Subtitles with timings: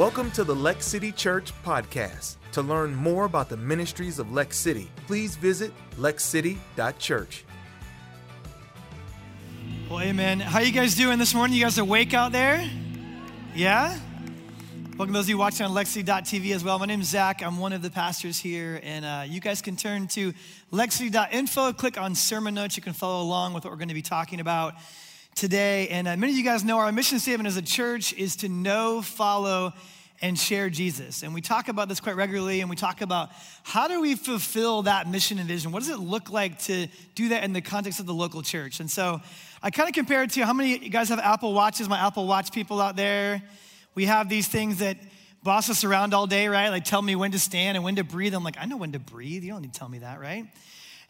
[0.00, 2.36] Welcome to the Lex City Church podcast.
[2.52, 7.44] To learn more about the ministries of Lex City, please visit lexcity.church.
[9.90, 10.40] Well, amen.
[10.40, 11.54] How you guys doing this morning?
[11.54, 12.66] You guys awake out there?
[13.54, 13.94] Yeah?
[14.96, 16.78] Welcome those of you watching on lexcity.tv as well.
[16.78, 17.42] My name is Zach.
[17.42, 20.32] I'm one of the pastors here, and uh, you guys can turn to
[20.72, 22.74] lexcity.info, click on sermon notes.
[22.74, 24.76] You can follow along with what we're going to be talking about
[25.34, 25.88] today.
[25.88, 28.48] And uh, many of you guys know our mission statement as a church is to
[28.48, 29.72] know, follow,
[30.22, 31.22] and share Jesus.
[31.22, 33.30] And we talk about this quite regularly, and we talk about
[33.62, 35.72] how do we fulfill that mission and vision?
[35.72, 38.80] What does it look like to do that in the context of the local church?
[38.80, 39.20] And so
[39.62, 42.26] I kind of compare it to how many you guys have Apple Watches, my Apple
[42.26, 43.42] Watch people out there?
[43.94, 44.98] We have these things that
[45.42, 46.68] boss us around all day, right?
[46.68, 48.34] Like tell me when to stand and when to breathe.
[48.34, 49.42] I'm like, I know when to breathe.
[49.42, 50.44] You don't need to tell me that, right?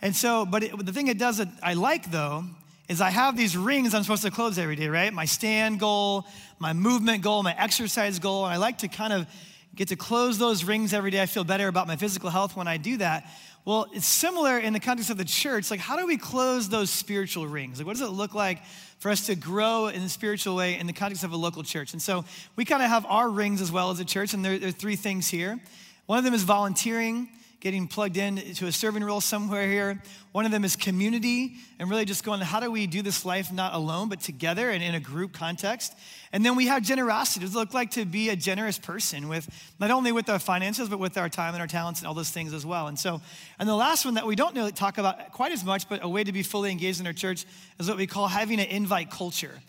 [0.00, 2.44] And so, but it, the thing it does that I like though
[2.90, 5.12] is I have these rings I'm supposed to close every day, right?
[5.12, 6.26] My stand goal,
[6.58, 8.44] my movement goal, my exercise goal.
[8.44, 9.28] And I like to kind of
[9.76, 11.22] get to close those rings every day.
[11.22, 13.30] I feel better about my physical health when I do that.
[13.64, 15.70] Well, it's similar in the context of the church.
[15.70, 17.78] Like, how do we close those spiritual rings?
[17.78, 18.64] Like, what does it look like
[18.98, 21.92] for us to grow in a spiritual way in the context of a local church?
[21.92, 22.24] And so
[22.56, 24.72] we kind of have our rings as well as a church, and there, there are
[24.72, 25.60] three things here.
[26.06, 27.28] One of them is volunteering
[27.60, 30.02] getting plugged in to a serving role somewhere here.
[30.32, 33.52] One of them is community and really just going, how do we do this life
[33.52, 35.94] not alone, but together and in a group context?
[36.32, 37.44] And then we have generosity.
[37.44, 40.88] Does it look like to be a generous person with not only with our finances,
[40.88, 42.86] but with our time and our talents and all those things as well?
[42.86, 43.20] And so,
[43.58, 46.08] and the last one that we don't really talk about quite as much, but a
[46.08, 47.44] way to be fully engaged in our church
[47.78, 49.60] is what we call having an invite culture.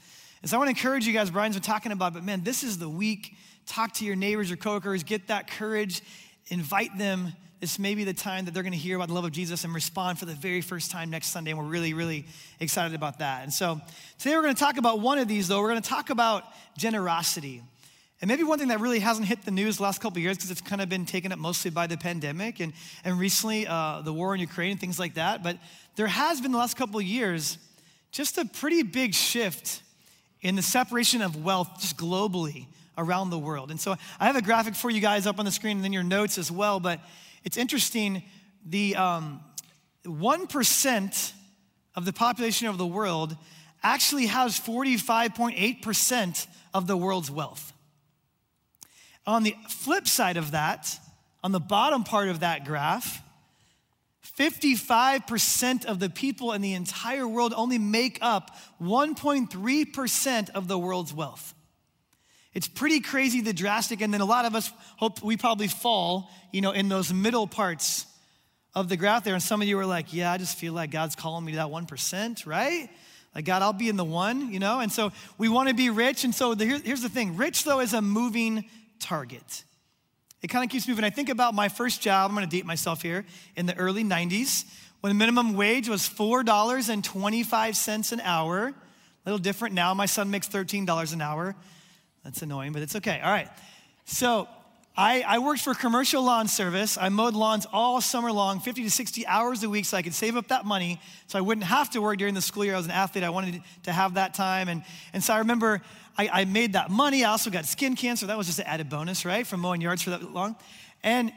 [0.41, 2.63] And so I want to encourage you guys, Brian's been talking about, but man, this
[2.63, 3.35] is the week.
[3.65, 6.01] Talk to your neighbors or coworkers, get that courage,
[6.47, 9.23] invite them this may be the time that they're going to hear about the love
[9.23, 11.51] of Jesus and respond for the very first time next Sunday.
[11.51, 12.25] And we're really, really
[12.59, 13.43] excited about that.
[13.43, 13.79] And so
[14.17, 15.61] today we're going to talk about one of these, though.
[15.61, 16.43] We're going to talk about
[16.75, 17.61] generosity.
[18.19, 20.49] And maybe one thing that really hasn't hit the news the last couple years because
[20.49, 22.73] it's kind of been taken up mostly by the pandemic and,
[23.05, 25.43] and recently uh, the war in Ukraine and things like that.
[25.43, 25.57] But
[25.97, 27.59] there has been the last couple years
[28.11, 29.83] just a pretty big shift
[30.41, 32.65] in the separation of wealth just globally
[32.97, 33.69] around the world.
[33.69, 35.93] And so I have a graphic for you guys up on the screen and then
[35.93, 36.79] your notes as well.
[36.79, 36.99] But
[37.43, 38.23] it's interesting,
[38.65, 39.41] the um,
[40.05, 41.33] 1%
[41.95, 43.35] of the population of the world
[43.83, 47.73] actually has 45.8% of the world's wealth.
[49.25, 50.97] On the flip side of that,
[51.43, 53.21] on the bottom part of that graph,
[54.37, 61.13] 55% of the people in the entire world only make up 1.3% of the world's
[61.13, 61.53] wealth.
[62.53, 66.29] It's pretty crazy, the drastic, and then a lot of us hope we probably fall,
[66.51, 68.05] you know, in those middle parts
[68.75, 69.33] of the graph there.
[69.33, 71.57] And some of you are like, yeah, I just feel like God's calling me to
[71.57, 72.89] that 1%, right?
[73.33, 74.81] Like, God, I'll be in the one, you know?
[74.81, 76.25] And so we want to be rich.
[76.25, 78.65] And so the, here, here's the thing rich, though, is a moving
[78.99, 79.63] target.
[80.41, 81.05] It kind of keeps moving.
[81.05, 83.25] I think about my first job, I'm going to date myself here,
[83.55, 84.65] in the early 90s,
[84.99, 88.67] when the minimum wage was $4.25 an hour.
[88.67, 88.73] A
[89.25, 89.93] little different now.
[89.93, 91.55] My son makes $13 an hour.
[92.23, 93.19] That's annoying, but it's okay.
[93.23, 93.49] All right.
[94.05, 94.47] So
[94.95, 96.97] I, I, worked for commercial lawn service.
[96.99, 100.13] I mowed lawns all summer long, 50 to 60 hours a week, so I could
[100.13, 102.73] save up that money so I wouldn't have to work during the school year.
[102.73, 103.23] I was an athlete.
[103.23, 104.67] I wanted to have that time.
[104.67, 104.83] And,
[105.13, 105.81] and so I remember
[106.17, 107.23] I, I made that money.
[107.23, 108.27] I also got skin cancer.
[108.27, 110.55] That was just an added bonus, right, from mowing yards for that long.
[111.03, 111.31] And,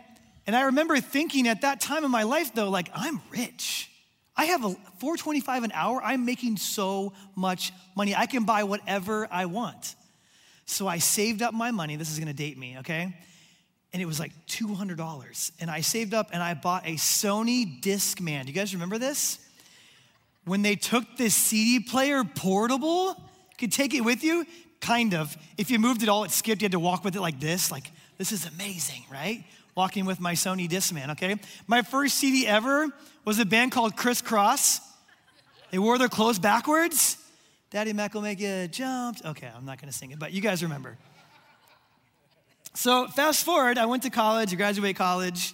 [0.46, 3.88] and I remember thinking at that time in my life, though, like, I'm rich.
[4.36, 6.02] I have a 425 an hour.
[6.02, 8.16] I'm making so much money.
[8.16, 9.94] I can buy whatever I want.
[10.66, 11.96] So I saved up my money.
[11.96, 13.14] This is gonna date me, okay?
[13.92, 15.52] And it was like $200.
[15.60, 18.42] And I saved up and I bought a Sony Discman.
[18.42, 19.38] Do you guys remember this?
[20.44, 23.16] When they took this CD player portable,
[23.56, 24.46] could take it with you,
[24.80, 25.36] kind of.
[25.56, 26.60] If you moved it all, it skipped.
[26.60, 27.70] You had to walk with it like this.
[27.70, 29.44] Like, this is amazing, right?
[29.74, 31.36] Walking with my Sony Discman, okay?
[31.66, 32.88] My first CD ever
[33.24, 34.80] was a band called Kris Kross.
[35.70, 37.16] They wore their clothes backwards.
[37.74, 38.38] Daddy Mac will make
[38.70, 39.18] jump.
[39.24, 40.96] Okay, I'm not gonna sing it, but you guys remember.
[42.72, 45.52] So fast forward, I went to college, I graduated college.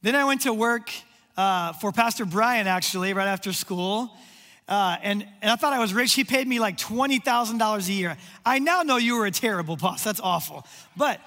[0.00, 0.90] Then I went to work
[1.36, 4.10] uh, for Pastor Brian actually right after school.
[4.66, 6.14] Uh, and, and I thought I was rich.
[6.14, 8.16] He paid me like $20,000 a year.
[8.46, 10.02] I now know you were a terrible boss.
[10.04, 10.66] That's awful.
[10.96, 11.20] But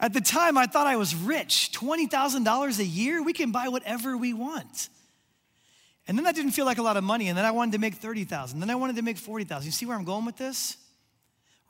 [0.00, 1.70] at the time, I thought I was rich.
[1.72, 3.22] $20,000 a year?
[3.22, 4.88] We can buy whatever we want.
[6.08, 7.28] And then that didn't feel like a lot of money.
[7.28, 8.58] And then I wanted to make 30,000.
[8.60, 9.64] Then I wanted to make 40,000.
[9.64, 10.76] You see where I'm going with this?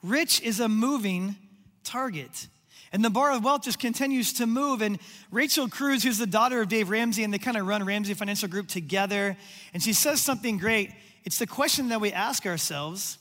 [0.02, 1.36] Rich is a moving
[1.84, 2.48] target.
[2.92, 4.82] And the bar of wealth just continues to move.
[4.82, 4.98] And
[5.30, 8.48] Rachel Cruz, who's the daughter of Dave Ramsey, and they kind of run Ramsey Financial
[8.48, 9.36] Group together.
[9.72, 10.92] And she says something great.
[11.24, 13.18] It's the question that we ask ourselves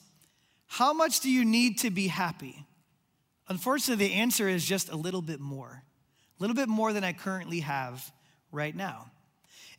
[0.68, 2.66] How much do you need to be happy?
[3.48, 5.84] Unfortunately, the answer is just a little bit more,
[6.40, 8.12] a little bit more than I currently have
[8.52, 9.12] right now.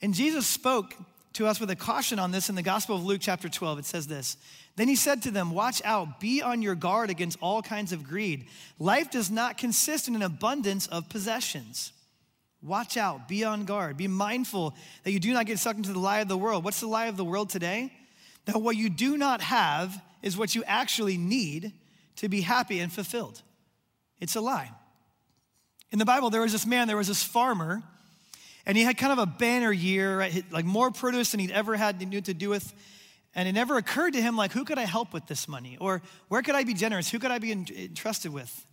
[0.02, 0.94] And Jesus spoke
[1.34, 3.80] to us with a caution on this in the Gospel of Luke, chapter 12.
[3.80, 4.36] It says this
[4.76, 8.04] Then he said to them, Watch out, be on your guard against all kinds of
[8.04, 8.46] greed.
[8.78, 11.92] Life does not consist in an abundance of possessions.
[12.62, 15.98] Watch out, be on guard, be mindful that you do not get sucked into the
[15.98, 16.64] lie of the world.
[16.64, 17.92] What's the lie of the world today?
[18.44, 21.72] That what you do not have is what you actually need
[22.16, 23.42] to be happy and fulfilled.
[24.20, 24.70] It's a lie.
[25.90, 27.82] In the Bible, there was this man, there was this farmer,
[28.66, 30.44] and he had kind of a banner year, right?
[30.52, 32.72] like more produce than he'd ever had to do with.
[33.34, 35.78] And it never occurred to him, like, who could I help with this money?
[35.80, 37.10] Or where could I be generous?
[37.10, 38.66] Who could I be entrusted with?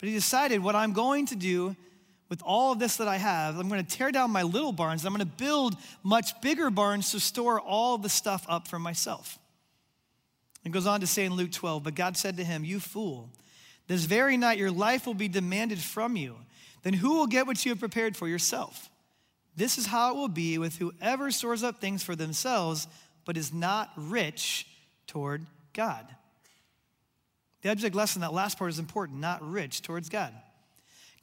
[0.00, 1.76] But he decided what I'm going to do
[2.28, 5.04] with all of this that I have, I'm going to tear down my little barns.
[5.04, 9.38] I'm going to build much bigger barns to store all the stuff up for myself.
[10.64, 13.30] And goes on to say in Luke 12, but God said to him, You fool,
[13.86, 16.36] this very night your life will be demanded from you.
[16.82, 18.90] Then who will get what you have prepared for yourself?
[19.58, 22.86] This is how it will be with whoever stores up things for themselves,
[23.24, 24.68] but is not rich
[25.08, 26.06] toward God.
[27.62, 30.32] The object lesson, that last part is important, not rich towards God.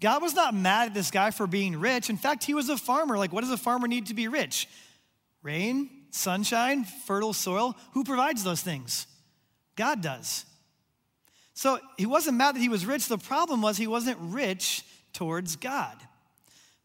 [0.01, 2.09] God was not mad at this guy for being rich.
[2.09, 3.17] In fact, he was a farmer.
[3.17, 4.67] Like, what does a farmer need to be rich?
[5.41, 7.77] Rain, sunshine, fertile soil.
[7.93, 9.07] Who provides those things?
[9.77, 10.45] God does.
[11.53, 13.07] So he wasn't mad that he was rich.
[13.07, 14.83] The problem was he wasn't rich
[15.13, 15.95] towards God.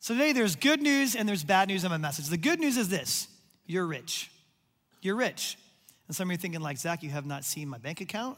[0.00, 2.28] So today there's good news and there's bad news in my message.
[2.28, 3.28] The good news is this
[3.66, 4.30] you're rich.
[5.02, 5.56] You're rich.
[6.08, 8.36] And some of you are thinking, like, Zach, you have not seen my bank account.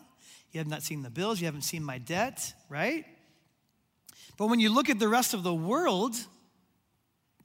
[0.50, 1.40] You have not seen the bills.
[1.40, 3.06] You haven't seen my debt, right?
[4.36, 6.14] But when you look at the rest of the world,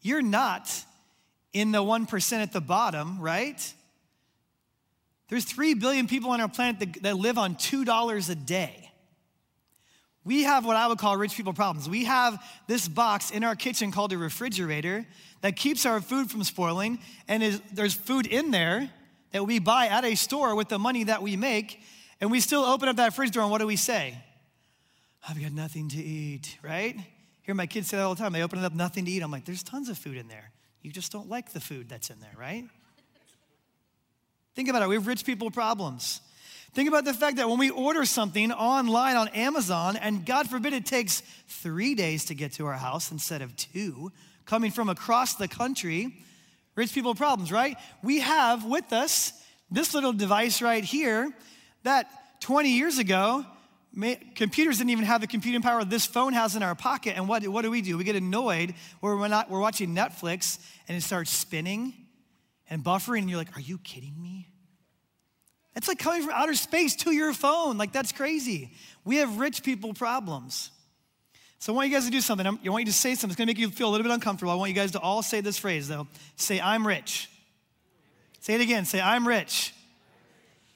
[0.02, 0.69] you're not
[1.54, 3.74] in the 1% at the bottom, right?
[5.30, 8.87] There's 3 billion people on our planet that, that live on $2 a day.
[10.28, 11.88] We have what I would call rich people problems.
[11.88, 15.06] We have this box in our kitchen called a refrigerator
[15.40, 18.90] that keeps our food from spoiling, and is, there's food in there
[19.32, 21.80] that we buy at a store with the money that we make,
[22.20, 24.22] and we still open up that fridge door, and what do we say?
[25.30, 26.98] I've got nothing to eat, right?
[27.44, 28.34] Hear my kids say that all the time.
[28.34, 29.24] They open it up, nothing to eat.
[29.24, 30.52] I'm like, there's tons of food in there.
[30.82, 32.66] You just don't like the food that's in there, right?
[34.56, 34.90] Think about it.
[34.90, 36.20] We have rich people problems.
[36.74, 40.74] Think about the fact that when we order something online on Amazon, and God forbid
[40.74, 44.12] it takes three days to get to our house instead of two,
[44.46, 46.16] coming from across the country,
[46.75, 47.78] rich people problems, right?
[48.04, 49.34] We have with us
[49.72, 51.31] this little device right here
[51.84, 52.10] that
[52.42, 53.46] 20 years ago,
[54.36, 57.16] computers didn't even have the computing power this phone has in our pocket.
[57.16, 57.98] And what, what do we do?
[57.98, 61.94] We get annoyed where we're, not, we're watching Netflix and it starts spinning
[62.69, 64.47] and buffering, and you're like, Are you kidding me?
[65.78, 67.78] It's like coming from outer space to your phone.
[67.78, 68.72] Like, that's crazy.
[69.06, 70.72] We have rich people problems.
[71.60, 72.48] So I want you guys to do something.
[72.48, 73.30] I want you to say something.
[73.30, 74.52] It's going to make you feel a little bit uncomfortable.
[74.52, 76.08] I want you guys to all say this phrase, though.
[76.36, 77.30] Say, I'm rich.
[78.40, 78.86] Say it again.
[78.86, 79.72] Say, I'm rich.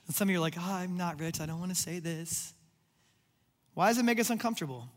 [0.05, 1.41] And some of you are like, oh, I'm not rich.
[1.41, 2.53] I don't want to say this.
[3.73, 4.87] Why does it make us uncomfortable?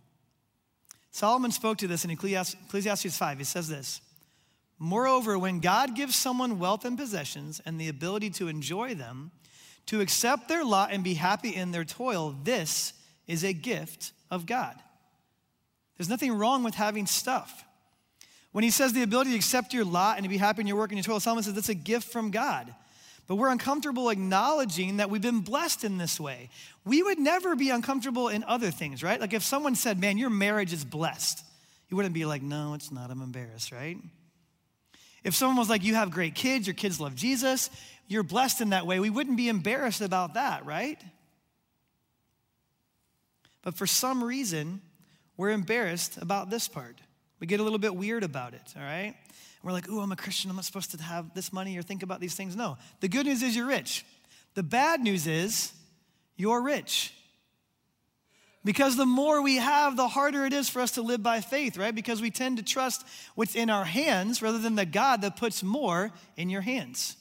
[1.12, 3.39] Solomon spoke to this in Ecclesiastes 5.
[3.39, 4.03] He says this
[4.79, 9.31] Moreover, when God gives someone wealth and possessions and the ability to enjoy them,
[9.86, 12.93] to accept their lot and be happy in their toil, this
[13.26, 14.74] is a gift of God.
[15.96, 17.64] There's nothing wrong with having stuff.
[18.53, 20.76] When he says the ability to accept your lot and to be happy in your
[20.76, 22.72] work and your toil, Solomon says that's a gift from God.
[23.26, 26.50] But we're uncomfortable acknowledging that we've been blessed in this way.
[26.84, 29.20] We would never be uncomfortable in other things, right?
[29.20, 31.43] Like if someone said, Man, your marriage is blessed,
[31.88, 33.10] you wouldn't be like, No, it's not.
[33.10, 33.96] I'm embarrassed, right?
[35.24, 37.70] If someone was like, You have great kids, your kids love Jesus,
[38.06, 41.00] you're blessed in that way, we wouldn't be embarrassed about that, right?
[43.62, 44.82] But for some reason,
[45.36, 47.00] we're embarrassed about this part.
[47.40, 49.14] We get a little bit weird about it, all right?
[49.62, 50.50] We're like, ooh, I'm a Christian.
[50.50, 52.54] I'm not supposed to have this money or think about these things.
[52.54, 52.76] No.
[53.00, 54.04] The good news is you're rich.
[54.52, 55.72] The bad news is
[56.36, 57.14] you're rich.
[58.65, 61.77] Because the more we have, the harder it is for us to live by faith,
[61.77, 61.94] right?
[61.94, 65.63] Because we tend to trust what's in our hands rather than the God that puts
[65.63, 67.17] more in your hands.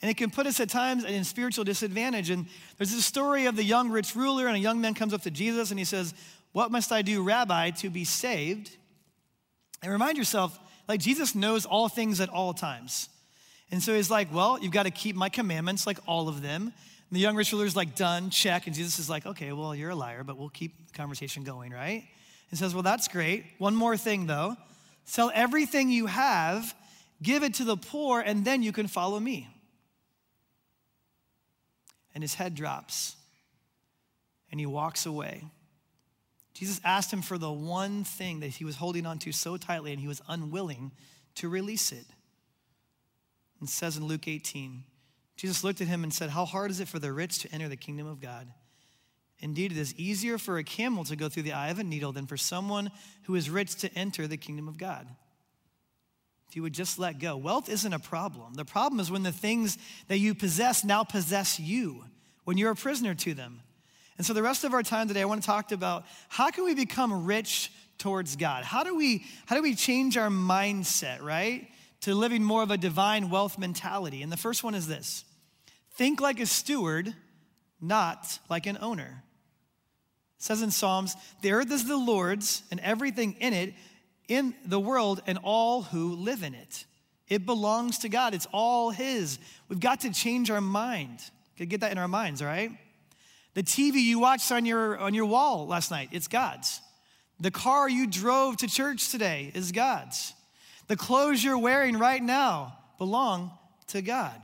[0.00, 2.30] And it can put us at times in spiritual disadvantage.
[2.30, 5.22] And there's a story of the young rich ruler, and a young man comes up
[5.22, 6.14] to Jesus and he says,
[6.52, 8.70] What must I do, Rabbi, to be saved?
[9.82, 13.08] And remind yourself, like Jesus knows all things at all times.
[13.72, 16.72] And so he's like, Well, you've got to keep my commandments, like all of them.
[17.10, 18.66] And the young rich ruler's like, Done, check.
[18.66, 21.72] And Jesus is like, Okay, well, you're a liar, but we'll keep the conversation going,
[21.72, 22.04] right?
[22.50, 23.44] He says, Well, that's great.
[23.58, 24.56] One more thing, though
[25.08, 26.74] sell everything you have,
[27.22, 29.48] give it to the poor, and then you can follow me.
[32.14, 33.16] And his head drops,
[34.50, 35.44] and he walks away.
[36.52, 39.92] Jesus asked him for the one thing that he was holding on to so tightly
[39.92, 40.90] and he was unwilling
[41.36, 42.04] to release it.
[43.62, 44.82] It says in Luke 18,
[45.38, 47.68] Jesus looked at him and said, How hard is it for the rich to enter
[47.68, 48.48] the kingdom of God?
[49.38, 52.10] Indeed, it is easier for a camel to go through the eye of a needle
[52.10, 52.90] than for someone
[53.22, 55.06] who is rich to enter the kingdom of God.
[56.48, 57.36] If you would just let go.
[57.36, 58.54] Wealth isn't a problem.
[58.54, 59.78] The problem is when the things
[60.08, 62.04] that you possess now possess you,
[62.44, 63.60] when you're a prisoner to them.
[64.16, 66.64] And so the rest of our time today, I want to talk about how can
[66.64, 68.64] we become rich towards God?
[68.64, 71.68] How do we, how do we change our mindset, right?
[72.02, 74.22] To living more of a divine wealth mentality.
[74.22, 75.24] And the first one is this
[75.98, 77.12] think like a steward,
[77.80, 79.22] not like an owner.
[80.38, 83.74] It says in Psalms, the earth is the Lord's and everything in it,
[84.28, 86.86] in the world and all who live in it.
[87.28, 88.32] It belongs to God.
[88.32, 89.40] It's all His.
[89.68, 91.18] We've got to change our mind.
[91.58, 92.70] Get that in our minds, all right?
[93.54, 96.80] The TV you watched on your, on your wall last night, it's God's.
[97.40, 100.32] The car you drove to church today is God's.
[100.86, 103.50] The clothes you're wearing right now belong
[103.88, 104.40] to God.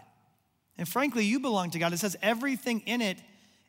[0.76, 1.92] And frankly, you belong to God.
[1.92, 3.18] It says everything in it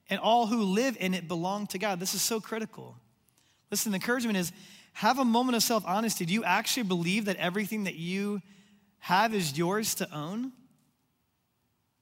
[0.10, 2.00] and all who live in it belong to God.
[2.00, 2.96] This is so critical.
[3.72, 4.52] Listen, the encouragement is
[4.94, 6.26] have a moment of self honesty.
[6.26, 8.42] Do you actually believe that everything that you
[9.00, 10.52] have is yours to own?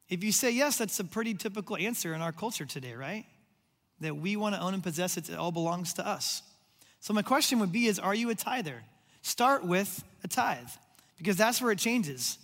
[0.09, 3.25] If you say yes, that's a pretty typical answer in our culture today, right?
[4.03, 6.43] that we want to own and possess it, it all belongs to us.
[6.99, 8.83] So my question would be is are you a tither?
[9.21, 10.69] Start with a tithe
[11.17, 12.37] because that's where it changes.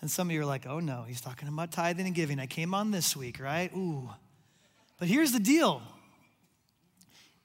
[0.00, 2.38] And some of you are like, oh no, he's talking about tithing and giving.
[2.38, 3.70] I came on this week, right?
[3.74, 4.08] Ooh.
[4.98, 5.82] But here's the deal.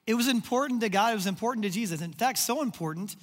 [0.06, 2.00] It was important to God, it was important to Jesus.
[2.00, 3.16] In fact, so important,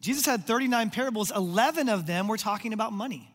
[0.00, 3.32] Jesus had 39 parables, 11 of them were talking about money.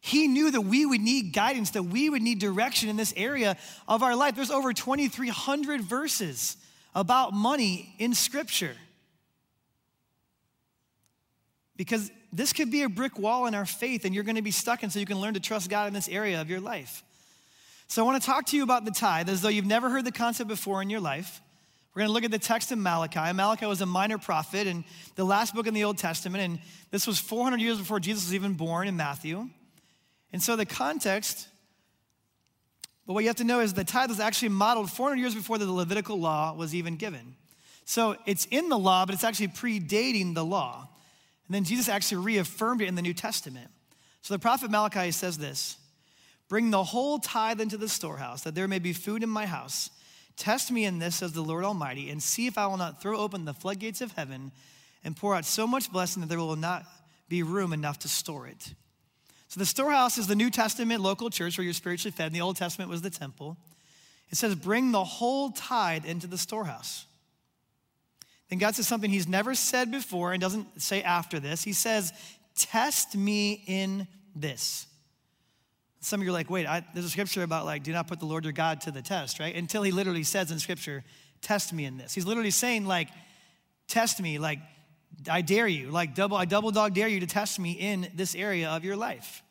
[0.00, 3.58] He knew that we would need guidance, that we would need direction in this area
[3.86, 4.34] of our life.
[4.34, 6.56] There's over 2,300 verses
[6.94, 8.74] about money in Scripture.
[11.80, 14.50] Because this could be a brick wall in our faith, and you're going to be
[14.50, 17.02] stuck in so you can learn to trust God in this area of your life.
[17.88, 20.04] So, I want to talk to you about the tithe as though you've never heard
[20.04, 21.40] the concept before in your life.
[21.94, 23.32] We're going to look at the text in Malachi.
[23.32, 24.84] Malachi was a minor prophet and
[25.14, 26.58] the last book in the Old Testament, and
[26.90, 29.48] this was 400 years before Jesus was even born in Matthew.
[30.34, 31.48] And so the context,
[33.06, 35.56] but what you have to know is the tithe was actually modeled 400 years before
[35.56, 37.36] the Levitical law was even given.
[37.86, 40.86] So it's in the law, but it's actually predating the law.
[41.50, 43.66] And then Jesus actually reaffirmed it in the New Testament.
[44.22, 45.76] So the prophet Malachi says this
[46.48, 49.90] Bring the whole tithe into the storehouse, that there may be food in my house.
[50.36, 53.18] Test me in this, says the Lord Almighty, and see if I will not throw
[53.18, 54.52] open the floodgates of heaven
[55.02, 56.84] and pour out so much blessing that there will not
[57.28, 58.72] be room enough to store it.
[59.48, 62.42] So the storehouse is the New Testament local church where you're spiritually fed, and the
[62.42, 63.56] Old Testament was the temple.
[64.30, 67.06] It says, bring the whole tithe into the storehouse.
[68.50, 71.62] Then God says something he's never said before and doesn't say after this.
[71.62, 72.12] He says,
[72.56, 74.86] Test me in this.
[76.00, 78.20] Some of you are like, wait, I, there's a scripture about like, do not put
[78.20, 79.54] the Lord your God to the test, right?
[79.54, 81.04] Until he literally says in scripture,
[81.42, 82.14] test me in this.
[82.14, 83.08] He's literally saying, like,
[83.86, 84.58] test me, like,
[85.30, 88.34] I dare you, like double, I double dog dare you to test me in this
[88.34, 89.42] area of your life.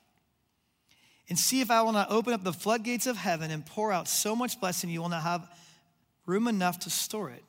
[1.29, 4.08] And see if I will not open up the floodgates of heaven and pour out
[4.08, 5.48] so much blessing you will not have
[6.25, 7.44] room enough to store it.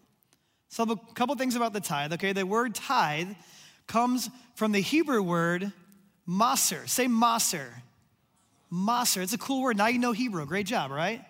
[0.70, 2.32] So, a couple things about the tithe, okay?
[2.32, 3.28] The word tithe
[3.86, 5.72] comes from the Hebrew word
[6.26, 6.88] maser.
[6.88, 7.68] Say maser.
[8.72, 9.22] Maser.
[9.22, 9.76] It's a cool word.
[9.76, 10.46] Now you know Hebrew.
[10.46, 11.22] Great job, right?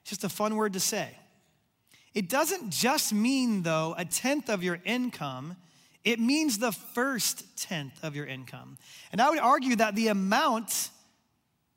[0.00, 1.08] It's just a fun word to say.
[2.14, 5.56] It doesn't just mean, though, a tenth of your income
[6.06, 8.78] it means the first tenth of your income.
[9.10, 10.90] And I would argue that the amount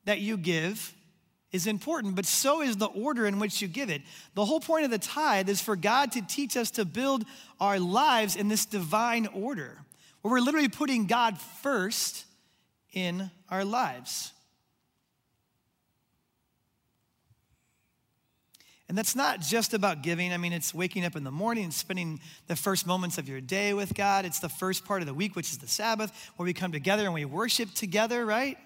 [0.04, 0.94] that you give
[1.52, 4.02] is important, but so is the order in which you give it.
[4.34, 7.24] The whole point of the tithe is for God to teach us to build
[7.60, 9.78] our lives in this divine order,
[10.22, 12.24] where we're literally putting God first
[12.92, 14.32] in our lives.
[18.88, 20.32] And that's not just about giving.
[20.32, 23.40] I mean, it's waking up in the morning and spending the first moments of your
[23.40, 24.24] day with God.
[24.24, 27.04] It's the first part of the week, which is the Sabbath, where we come together
[27.04, 28.58] and we worship together, right?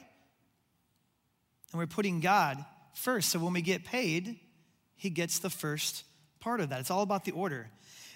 [1.73, 2.65] And we're putting God
[2.95, 3.31] first.
[3.31, 4.39] So when we get paid,
[4.97, 6.05] He gets the first
[6.41, 6.81] part of that.
[6.81, 7.69] It's all about the order.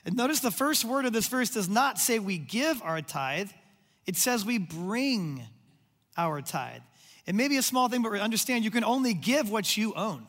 [0.04, 3.50] And notice the first word of this verse does not say we give our tithe,
[4.06, 5.42] it says we bring
[6.16, 6.80] our tithe.
[7.26, 9.92] It may be a small thing, but we understand you can only give what you
[9.94, 10.26] own.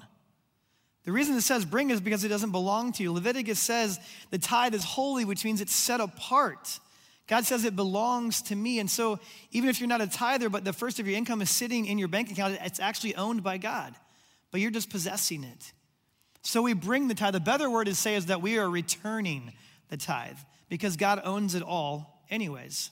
[1.05, 3.13] The reason it says bring is because it doesn't belong to you.
[3.13, 3.99] Leviticus says
[4.31, 6.79] the tithe is holy, which means it's set apart.
[7.27, 8.79] God says it belongs to me.
[8.79, 9.19] And so,
[9.51, 11.97] even if you're not a tither, but the first of your income is sitting in
[11.97, 13.95] your bank account, it's actually owned by God,
[14.51, 15.73] but you're just possessing it.
[16.41, 17.33] So, we bring the tithe.
[17.33, 19.53] The better word to say is that we are returning
[19.89, 20.37] the tithe
[20.69, 22.91] because God owns it all, anyways.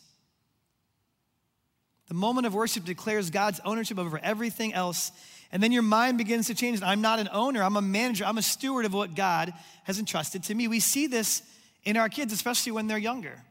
[2.07, 5.11] The moment of worship declares God's ownership over everything else,
[5.51, 6.81] and then your mind begins to change.
[6.81, 10.43] I'm not an owner, I'm a manager, I'm a steward of what God has entrusted
[10.43, 10.67] to me.
[10.67, 11.43] We see this
[11.83, 13.43] in our kids, especially when they're younger,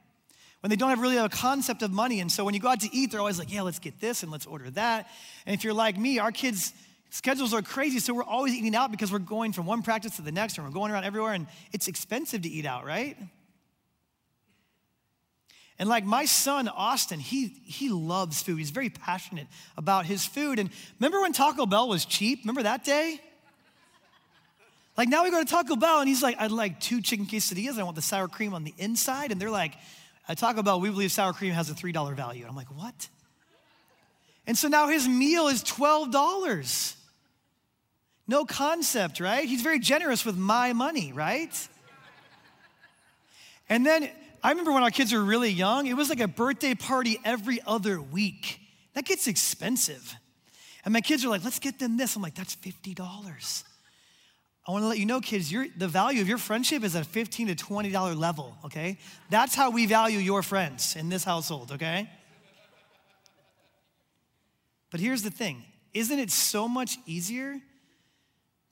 [0.61, 2.21] when they don't have really a concept of money.
[2.21, 4.23] And so when you go out to eat, they're always like, yeah, let's get this
[4.23, 5.09] and let's order that.
[5.45, 6.73] And if you're like me, our kids'
[7.11, 10.23] schedules are crazy, so we're always eating out because we're going from one practice to
[10.23, 13.17] the next, and we're going around everywhere, and it's expensive to eat out, right?
[15.79, 18.59] And like my son, Austin, he, he loves food.
[18.59, 19.47] He's very passionate
[19.77, 20.59] about his food.
[20.59, 22.41] And remember when Taco Bell was cheap?
[22.45, 23.21] Remember that day?
[24.97, 27.79] Like now we go to Taco Bell and he's like, I'd like two chicken quesadillas.
[27.79, 29.33] I want the sour cream on the inside.
[29.33, 29.75] And they're like,
[30.29, 32.41] at Taco Bell, we believe sour cream has a $3 value.
[32.41, 33.09] And I'm like, what?
[34.47, 36.95] And so now his meal is $12.
[38.29, 39.45] No concept, right?
[39.45, 41.69] He's very generous with my money, right?
[43.69, 44.09] And then
[44.43, 47.61] I remember when our kids were really young, it was like a birthday party every
[47.67, 48.61] other week.
[48.95, 50.15] That gets expensive.
[50.85, 52.15] And my kids are like, let's get them this.
[52.15, 53.65] I'm like, that's $50.
[54.69, 57.09] I want to let you know, kids, the value of your friendship is at a
[57.09, 58.99] 15 to $20 level, okay?
[59.31, 62.09] That's how we value your friends in this household, okay?
[64.91, 67.61] But here's the thing isn't it so much easier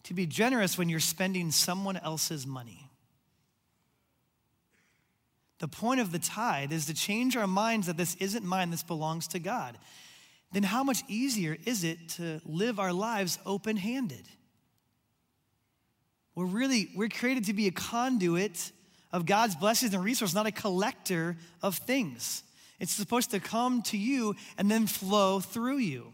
[0.04, 2.90] to be generous when you're spending someone else's money?
[5.58, 8.82] The point of the tithe is to change our minds that this isn't mine, this
[8.82, 9.78] belongs to God.
[10.52, 14.28] Then how much easier is it to live our lives open handed?
[16.34, 18.72] We're really, we're created to be a conduit
[19.12, 22.42] of God's blessings and resources, not a collector of things.
[22.80, 26.12] It's supposed to come to you and then flow through you.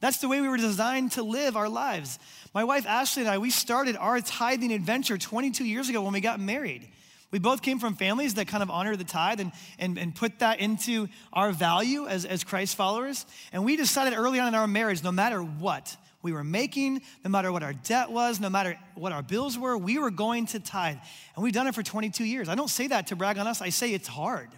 [0.00, 2.18] That's the way we were designed to live our lives.
[2.52, 6.20] My wife Ashley and I, we started our tithing adventure 22 years ago when we
[6.20, 6.88] got married.
[7.30, 10.40] We both came from families that kind of honor the tithe and, and, and put
[10.40, 13.24] that into our value as, as Christ followers.
[13.52, 17.30] And we decided early on in our marriage, no matter what we were making, no
[17.30, 20.60] matter what our debt was, no matter what our bills were, we were going to
[20.60, 20.98] tithe.
[21.34, 22.48] And we've done it for 22 years.
[22.48, 24.48] I don't say that to brag on us, I say it's hard.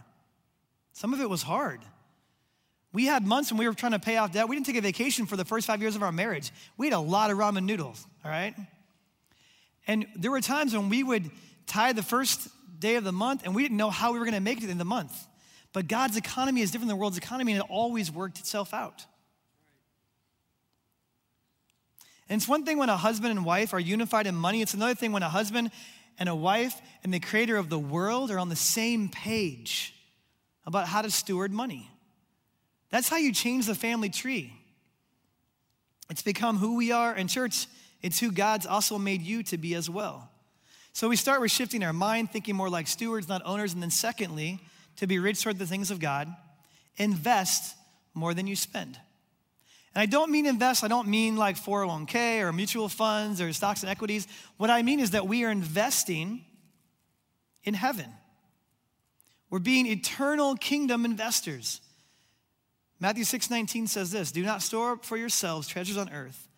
[0.94, 1.80] Some of it was hard.
[2.92, 4.48] We had months when we were trying to pay off debt.
[4.48, 6.52] We didn't take a vacation for the first five years of our marriage.
[6.76, 8.54] We had a lot of ramen noodles, all right?
[9.88, 11.28] And there were times when we would
[11.66, 14.36] tie the first day of the month, and we didn't know how we were going
[14.36, 15.26] to make it in the month.
[15.72, 19.04] But God's economy is different than the world's economy, and it always worked itself out.
[22.28, 24.94] And it's one thing when a husband and wife are unified in money, it's another
[24.94, 25.72] thing when a husband
[26.16, 29.94] and a wife and the creator of the world are on the same page
[30.66, 31.90] about how to steward money.
[32.90, 34.52] That's how you change the family tree.
[36.10, 37.66] It's become who we are, and church,
[38.02, 40.30] it's who God's also made you to be as well.
[40.92, 43.72] So we start with shifting our mind, thinking more like stewards, not owners.
[43.72, 44.60] And then, secondly,
[44.96, 46.28] to be rich toward the things of God,
[46.96, 47.74] invest
[48.14, 48.98] more than you spend.
[49.94, 53.82] And I don't mean invest, I don't mean like 401k or mutual funds or stocks
[53.82, 54.28] and equities.
[54.56, 56.44] What I mean is that we are investing
[57.64, 58.06] in heaven.
[59.54, 61.80] We're being eternal kingdom investors.
[62.98, 66.48] Matthew 6:19 says this, "Do not store up for yourselves treasures on earth,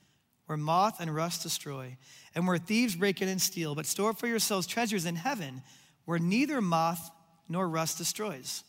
[0.46, 1.98] where moth and rust destroy,
[2.34, 5.62] and where thieves break in and steal, but store up for yourselves treasures in heaven
[6.06, 7.10] where neither moth
[7.50, 8.64] nor rust destroys,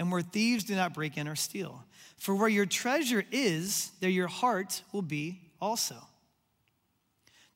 [0.00, 1.84] and where thieves do not break in or steal.
[2.16, 6.08] For where your treasure is, there your heart will be also.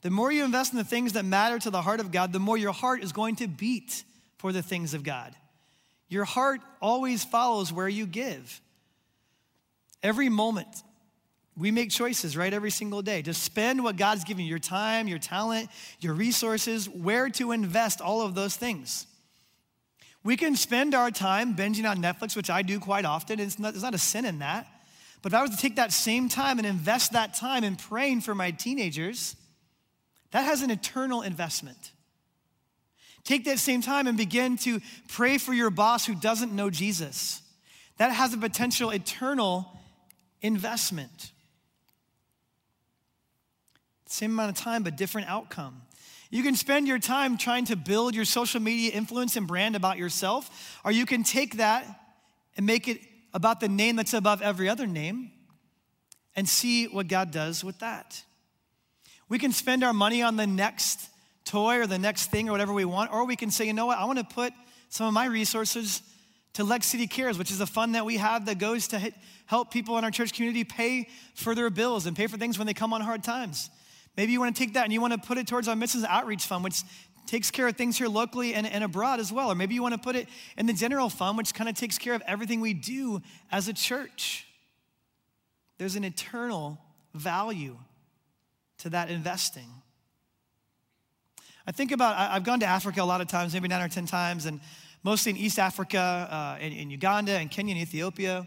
[0.03, 2.39] The more you invest in the things that matter to the heart of God, the
[2.39, 4.05] more your heart is going to beat
[4.39, 5.35] for the things of God.
[6.09, 8.61] Your heart always follows where you give.
[10.03, 10.83] Every moment,
[11.57, 15.09] we make choices, right, every single day to spend what God's given you your time,
[15.09, 19.07] your talent, your resources, where to invest all of those things.
[20.25, 23.39] We can spend our time binging on Netflix, which I do quite often.
[23.39, 24.67] It's not, not a sin in that.
[25.23, 28.23] But if I was to take that same time and invest that time in praying
[28.23, 29.37] for my teenagers,
[30.33, 31.93] that has an eternal investment.
[33.25, 37.41] Take that same time and begin to pray for your boss who doesn't know Jesus.
[37.97, 39.67] That has a potential eternal
[40.43, 41.33] investment.
[44.07, 45.83] Same amount of time, but different outcome.
[46.31, 49.99] You can spend your time trying to build your social media influence and brand about
[49.99, 51.87] yourself, or you can take that
[52.57, 53.01] and make it
[53.33, 55.31] about the name that's above every other name
[56.37, 58.23] and see what God does with that.
[59.29, 61.09] We can spend our money on the next
[61.45, 63.87] toy or the next thing or whatever we want, or we can say, you know
[63.87, 64.53] what, I want to put
[64.89, 66.03] some of my resources
[66.55, 69.13] to Lex City Cares, which is a fund that we have that goes to
[69.47, 72.67] help people in our church community pay for their bills and pay for things when
[72.67, 73.71] they come on hard times.
[74.17, 76.05] Maybe you want to take that and you want to put it towards our missions
[76.05, 76.83] outreach fund, which
[77.27, 79.51] takes care of things here locally and, and abroad as well.
[79.51, 81.99] Or maybe you want to put it in the general fund, which kind of takes
[81.99, 84.47] care of everything we do as a church.
[85.79, 86.79] There's an eternal
[87.15, 87.77] value
[88.79, 89.69] to that investing.
[91.67, 94.05] I think about, I've gone to Africa a lot of times, maybe nine or 10
[94.05, 94.61] times, and
[95.03, 98.47] mostly in East Africa, uh, in, in, Uganda and Kenya and Ethiopia.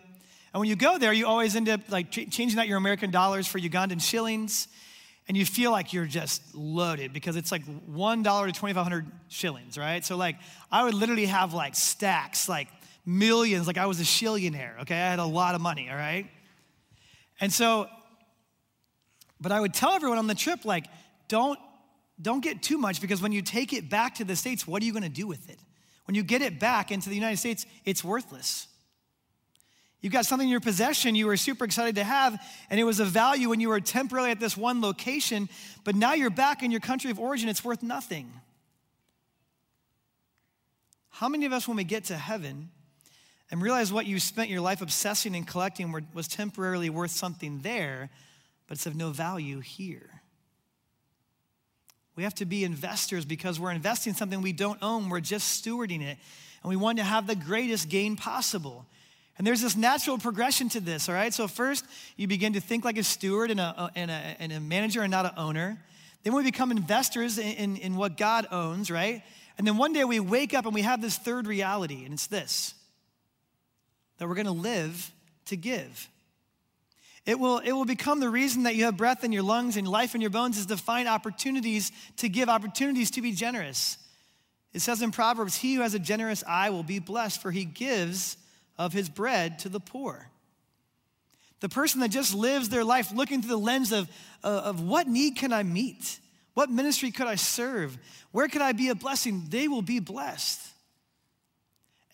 [0.53, 3.47] And when you go there, you always end up like changing out your American dollars
[3.47, 4.67] for Ugandan shillings,
[5.27, 10.05] and you feel like you're just loaded because it's like $1 to 2,500 shillings, right?
[10.05, 10.35] So like,
[10.71, 12.67] I would literally have like stacks, like
[13.03, 14.95] millions, like I was a shillionaire, okay?
[14.95, 16.29] I had a lot of money, all right?
[17.41, 17.87] And so,
[19.41, 20.85] but I would tell everyone on the trip, like,
[21.27, 21.59] don't
[22.21, 24.85] don't get too much because when you take it back to the States, what are
[24.85, 25.59] you going to do with it?
[26.05, 28.67] When you get it back into the United States, it's worthless.
[30.01, 32.99] You've got something in your possession you were super excited to have, and it was
[32.99, 35.49] of value when you were temporarily at this one location,
[35.83, 38.31] but now you're back in your country of origin, it's worth nothing.
[41.09, 42.69] How many of us, when we get to heaven
[43.49, 48.11] and realize what you spent your life obsessing and collecting was temporarily worth something there,
[48.67, 50.21] but it's of no value here?
[52.17, 55.07] We have to be investors because we're investing something we don't own.
[55.07, 56.17] We're just stewarding it.
[56.63, 58.87] And we want to have the greatest gain possible.
[59.37, 61.31] And there's this natural progression to this, all right?
[61.31, 64.59] So, first, you begin to think like a steward and a, and a, and a
[64.59, 65.77] manager and not an owner.
[66.23, 69.21] Then we become investors in, in, in what God owns, right?
[69.59, 72.27] And then one day we wake up and we have this third reality, and it's
[72.27, 72.73] this
[74.17, 75.13] that we're gonna live
[75.45, 76.09] to give.
[77.27, 79.85] It will, it will become the reason that you have breath in your lungs and
[79.85, 83.97] life in your bones is to find opportunities to give, opportunities to be generous.
[84.73, 87.65] It says in Proverbs, He who has a generous eye will be blessed, for he
[87.65, 88.37] gives
[88.77, 90.29] of his bread to the poor.
[91.59, 94.07] The person that just lives their life looking through the lens of,
[94.41, 96.21] of what need can I meet?
[96.53, 97.97] What ministry could I serve?
[98.31, 99.47] Where could I be a blessing?
[99.49, 100.61] They will be blessed.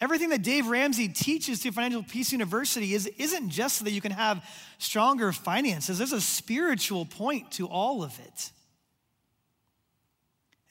[0.02, 4.02] Everything that Dave Ramsey teaches through Financial Peace University is, isn't just so that you
[4.02, 4.44] can have
[4.78, 8.52] stronger finances, there's a spiritual point to all of it.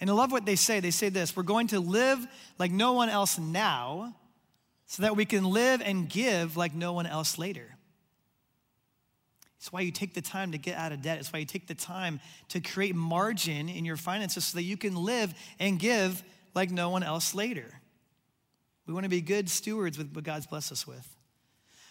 [0.01, 0.81] And I love what they say.
[0.81, 2.27] They say this we're going to live
[2.59, 4.17] like no one else now
[4.87, 7.77] so that we can live and give like no one else later.
[9.59, 11.19] It's why you take the time to get out of debt.
[11.21, 14.77] It's why you take the time to create margin in your finances so that you
[14.77, 16.21] can live and give
[16.53, 17.73] like no one else later.
[18.87, 21.17] We want to be good stewards with what God's blessed us with.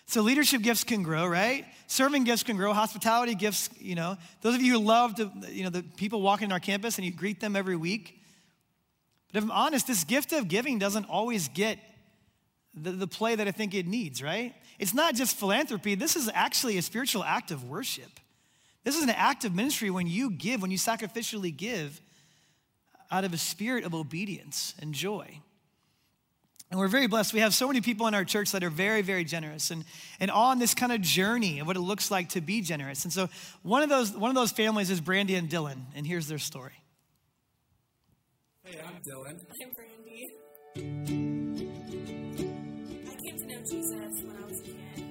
[0.07, 1.65] So leadership gifts can grow, right?
[1.87, 2.73] Serving gifts can grow.
[2.73, 6.45] Hospitality gifts, you know, those of you who love to, you know, the people walking
[6.45, 8.19] in our campus and you greet them every week.
[9.31, 11.79] But if I'm honest, this gift of giving doesn't always get
[12.73, 14.53] the, the play that I think it needs, right?
[14.79, 15.95] It's not just philanthropy.
[15.95, 18.19] This is actually a spiritual act of worship.
[18.83, 22.01] This is an act of ministry when you give, when you sacrificially give
[23.11, 25.39] out of a spirit of obedience and joy.
[26.71, 27.33] And we're very blessed.
[27.33, 29.83] We have so many people in our church that are very, very generous and,
[30.21, 33.03] and on this kind of journey of what it looks like to be generous.
[33.03, 33.27] And so
[33.61, 36.71] one of those, one of those families is Brandy and Dylan, and here's their story.
[38.63, 39.37] Hey, I'm Dylan.
[39.61, 40.29] I'm Brandy.
[40.77, 40.79] I
[43.19, 44.75] came to know Jesus when I was a kid.
[44.95, 45.01] I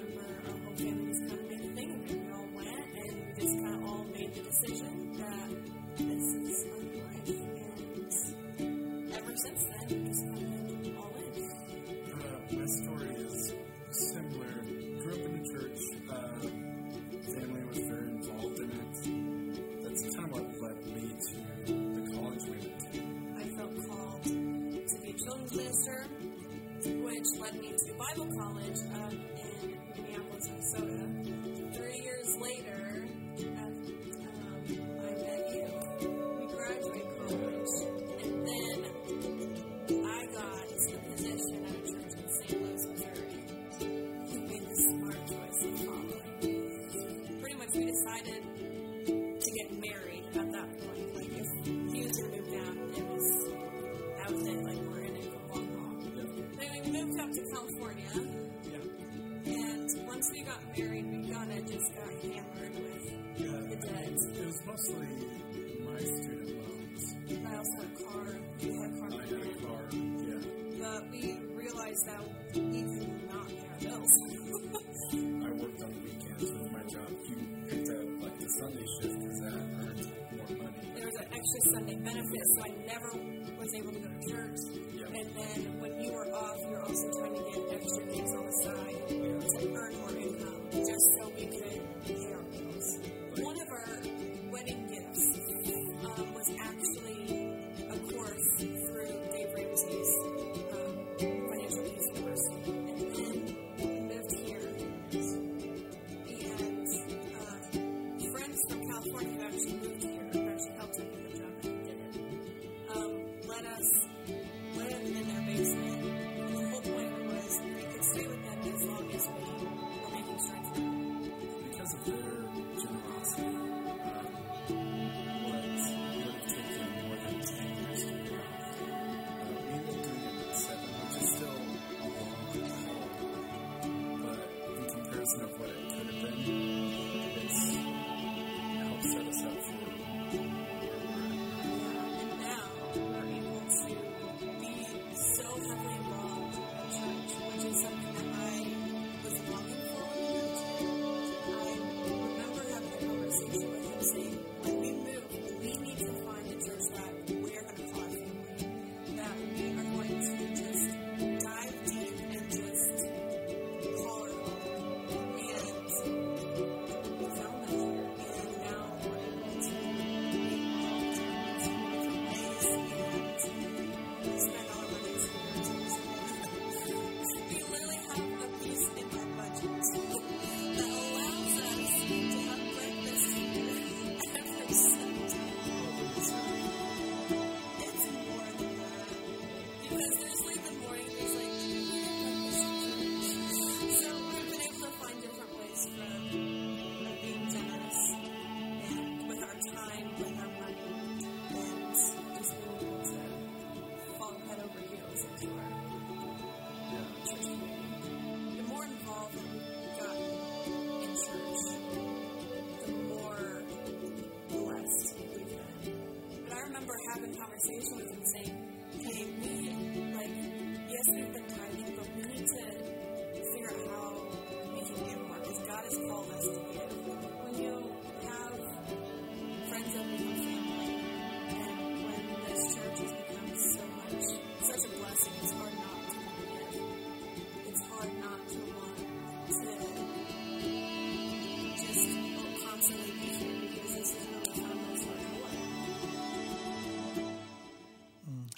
[0.00, 2.16] remember our whole family just kind of made a thing of it.
[2.16, 5.50] We all went and we just kind of all made the decision that
[5.98, 7.28] this is our life.
[8.58, 10.59] And ever since then, we just kind of
[82.32, 82.58] this.
[82.64, 82.79] I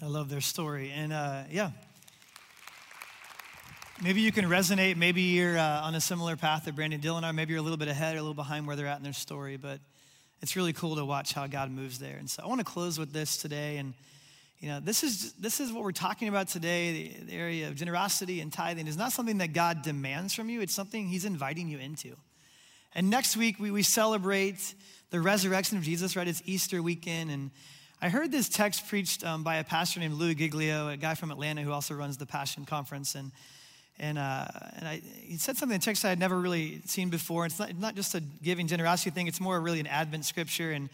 [0.02, 0.90] I love their story.
[0.90, 1.70] And uh, yeah,
[4.02, 4.96] maybe you can resonate.
[4.96, 7.32] Maybe you're uh, on a similar path that Brandy and Dylan are.
[7.32, 9.12] Maybe you're a little bit ahead or a little behind where they're at in their
[9.12, 9.56] story.
[9.56, 9.78] But
[10.40, 12.16] it's really cool to watch how God moves there.
[12.16, 13.76] And so I want to close with this today.
[13.76, 13.94] And
[14.58, 17.14] you know, this is this is what we're talking about today.
[17.20, 20.62] The, the area of generosity and tithing is not something that God demands from you.
[20.62, 22.16] It's something He's inviting you into.
[22.92, 24.74] And next week we, we celebrate
[25.10, 26.16] the resurrection of Jesus.
[26.16, 26.26] Right?
[26.26, 27.52] It's Easter weekend, and
[28.04, 31.30] I heard this text preached um, by a pastor named Louis Giglio, a guy from
[31.30, 33.14] Atlanta who also runs the Passion Conference.
[33.14, 33.30] And,
[33.96, 37.10] and, uh, and I, he said something in the text I had never really seen
[37.10, 37.46] before.
[37.46, 40.72] It's not, not just a giving generosity thing, it's more really an Advent scripture.
[40.72, 40.88] And,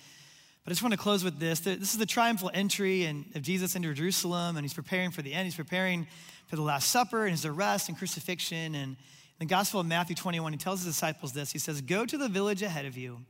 [0.64, 1.60] but I just want to close with this.
[1.60, 5.32] This is the triumphal entry and, of Jesus into Jerusalem, and he's preparing for the
[5.32, 5.46] end.
[5.46, 6.06] He's preparing
[6.48, 8.74] for the Last Supper and his arrest and crucifixion.
[8.74, 8.96] And in
[9.38, 12.28] the Gospel of Matthew 21, he tells his disciples this He says, Go to the
[12.28, 13.20] village ahead of you.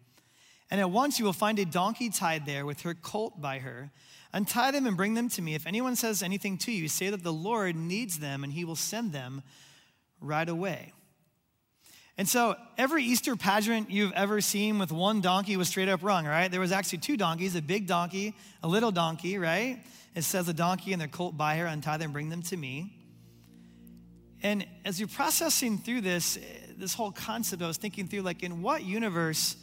[0.71, 3.91] And at once you will find a donkey tied there with her colt by her.
[4.33, 5.55] Untie them and bring them to me.
[5.55, 8.77] If anyone says anything to you, say that the Lord needs them and he will
[8.77, 9.43] send them
[10.21, 10.93] right away.
[12.19, 16.27] And so every Easter pageant you've ever seen with one donkey was straight up wrong,
[16.27, 16.51] right?
[16.51, 19.79] There was actually two donkeys, a big donkey, a little donkey, right?
[20.17, 22.93] It says a donkey and their colt by her, untie them, bring them to me.
[24.43, 26.39] And as you're processing through this,
[26.77, 29.57] this whole concept, I was thinking through like, in what universe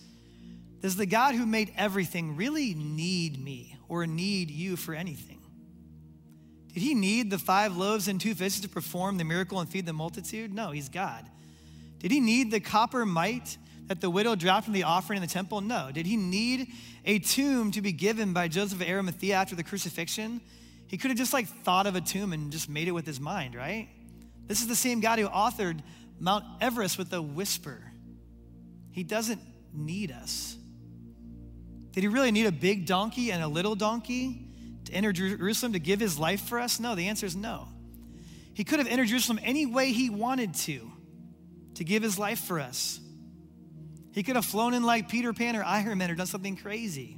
[0.86, 5.42] does the God who made everything really need me or need you for anything?
[6.76, 9.88] Did he need the five loaves and two fishes to perform the miracle and feed
[9.88, 10.54] the multitude?
[10.54, 11.26] No, he's God.
[11.98, 15.34] Did he need the copper mite that the widow dropped from the offering in the
[15.34, 15.60] temple?
[15.60, 15.90] No.
[15.92, 16.68] Did he need
[17.04, 20.40] a tomb to be given by Joseph of Arimathea after the crucifixion?
[20.86, 23.20] He could have just like thought of a tomb and just made it with his
[23.20, 23.90] mind, right?
[24.46, 25.80] This is the same God who authored
[26.20, 27.82] Mount Everest with a whisper.
[28.92, 29.42] He doesn't
[29.74, 30.58] need us.
[31.96, 34.50] Did he really need a big donkey and a little donkey
[34.84, 36.78] to enter Jerusalem to give his life for us?
[36.78, 37.70] No, the answer is no.
[38.54, 40.92] He could have entered Jerusalem any way he wanted to,
[41.76, 43.00] to give his life for us.
[44.12, 47.18] He could have flown in like Peter Pan or Iron Man or done something crazy.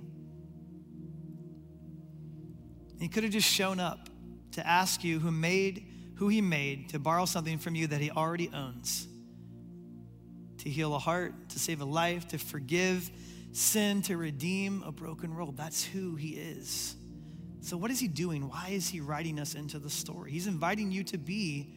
[3.00, 4.10] He could have just shown up
[4.52, 5.88] to ask you who made
[6.18, 9.08] who he made to borrow something from you that he already owns.
[10.60, 13.10] To heal a heart, to save a life, to forgive
[13.52, 15.58] sin, to redeem a broken world.
[15.58, 16.96] That's who he is.
[17.62, 18.48] So, what is he doing?
[18.48, 20.32] Why is he writing us into the story?
[20.32, 21.68] He's inviting you to be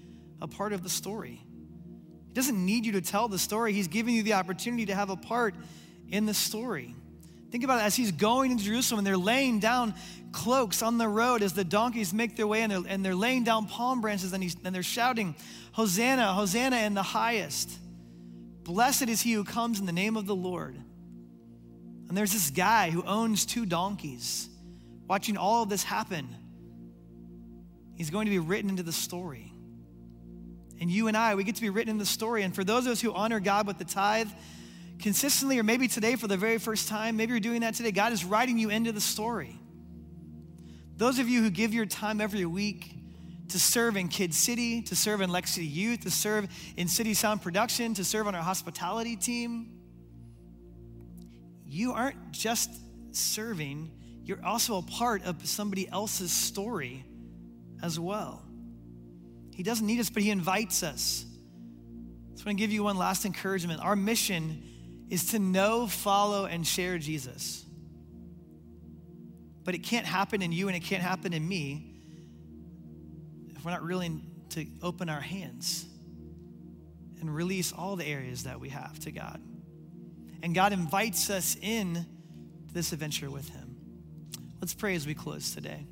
[0.40, 1.44] a part of the story.
[2.28, 5.10] He doesn't need you to tell the story, he's giving you the opportunity to have
[5.10, 5.54] a part
[6.08, 6.94] in the story.
[7.50, 9.94] Think about it as he's going into Jerusalem and they're laying down
[10.30, 13.42] cloaks on the road as the donkeys make their way and they're, and they're laying
[13.42, 15.34] down palm branches and, and they're shouting,
[15.72, 17.70] Hosanna, Hosanna in the highest.
[18.62, 20.76] Blessed is he who comes in the name of the Lord.
[22.10, 24.48] And there's this guy who owns two donkeys
[25.06, 26.28] watching all of this happen.
[27.94, 29.52] He's going to be written into the story.
[30.80, 32.42] And you and I, we get to be written in the story.
[32.42, 34.26] And for those of us who honor God with the tithe
[34.98, 38.12] consistently, or maybe today for the very first time, maybe you're doing that today, God
[38.12, 39.60] is writing you into the story.
[40.96, 42.92] Those of you who give your time every week
[43.50, 47.14] to serve in Kid City, to serve in Lex City Youth, to serve in City
[47.14, 49.79] Sound Production, to serve on our hospitality team,
[51.70, 52.70] you aren't just
[53.12, 53.90] serving,
[54.24, 57.04] you're also a part of somebody else's story
[57.82, 58.42] as well.
[59.54, 61.24] He doesn't need us, but He invites us.
[62.34, 63.80] So I want to give you one last encouragement.
[63.82, 64.62] Our mission
[65.10, 67.64] is to know, follow, and share Jesus.
[69.62, 71.94] But it can't happen in you and it can't happen in me
[73.54, 75.86] if we're not willing to open our hands
[77.20, 79.40] and release all the areas that we have to God.
[80.42, 82.06] And God invites us in
[82.72, 83.76] this adventure with Him.
[84.60, 85.86] Let's pray as we close today.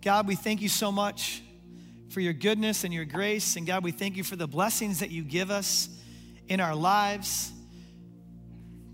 [0.00, 1.42] God, we thank you so much
[2.10, 3.56] for your goodness and your grace.
[3.56, 5.88] And God, we thank you for the blessings that you give us
[6.48, 7.52] in our lives.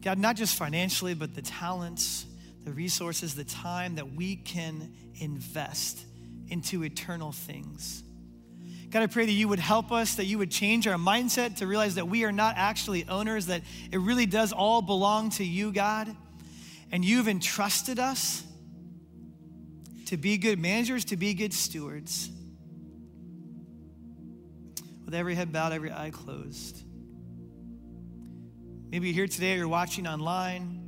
[0.01, 2.27] God, not just financially, but the talents,
[2.65, 6.05] the resources, the time that we can invest
[6.49, 8.03] into eternal things.
[8.93, 11.67] God, I pray that you would help us, that you would change our mindset to
[11.67, 15.73] realize that we are not actually owners, that it really does all belong to you,
[15.73, 16.15] God.
[16.93, 18.45] And you've entrusted us
[20.07, 22.29] to be good managers, to be good stewards.
[25.07, 26.83] With every head bowed, every eye closed.
[28.91, 30.81] Maybe you're here today or you're watching online.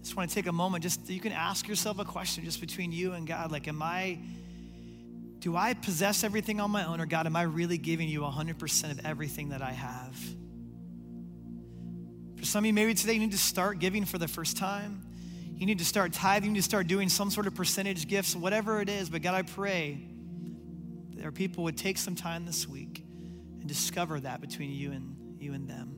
[0.00, 2.90] Just want to take a moment, just you can ask yourself a question just between
[2.90, 3.52] you and God.
[3.52, 4.18] Like, am I,
[5.40, 8.90] do I possess everything on my own, or God, am I really giving you 100%
[8.90, 10.16] of everything that I have?
[12.36, 15.02] For some of you, maybe today you need to start giving for the first time.
[15.54, 18.34] You need to start tithing, you need to start doing some sort of percentage gifts,
[18.34, 19.10] whatever it is.
[19.10, 20.00] But God, I pray
[21.14, 23.02] that our people would take some time this week
[23.58, 25.94] and discover that between you and you and them.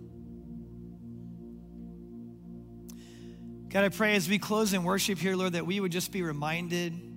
[3.68, 6.22] God, I pray as we close in worship here, Lord, that we would just be
[6.22, 7.09] reminded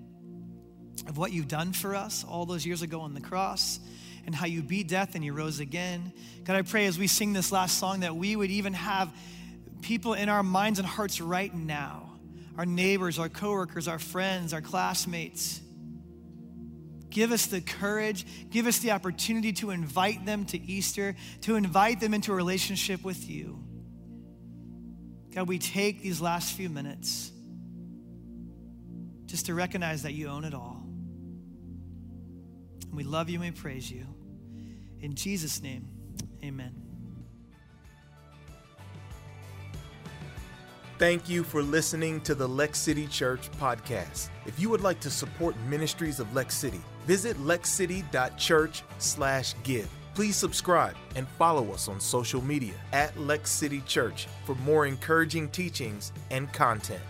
[1.08, 3.80] of what you've done for us all those years ago on the cross
[4.26, 6.14] and how you beat death and you rose again.
[6.44, 9.14] God, I pray as we sing this last song that we would even have
[9.82, 12.10] people in our minds and hearts right now
[12.58, 15.60] our neighbors, our coworkers, our friends, our classmates.
[17.10, 22.00] Give us the courage, give us the opportunity to invite them to Easter, to invite
[22.00, 23.60] them into a relationship with you.
[25.34, 27.32] God, we take these last few minutes
[29.26, 30.83] just to recognize that you own it all.
[32.94, 34.06] We love you and we praise you.
[35.00, 35.88] In Jesus' name,
[36.44, 36.76] amen.
[41.00, 44.30] Thank you for listening to the Lex City Church podcast.
[44.46, 49.90] If you would like to support ministries of Lex City, visit lexcity.church/give.
[50.14, 55.50] Please subscribe and follow us on social media at Lex City Church for more encouraging
[55.50, 57.02] teachings and content.